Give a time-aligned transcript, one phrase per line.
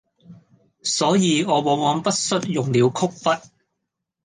[0.81, 3.39] 所以我往往不恤用了曲筆，